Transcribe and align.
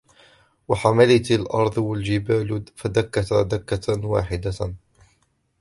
وَحُمِلَتِ 0.67 1.31
الأَرْضُ 1.31 1.77
وَالْجِبَالُ 1.77 2.65
فَدُكَّتَا 2.75 3.41
دَكَّةً 3.41 4.07
وَاحِدَةً 4.07 4.75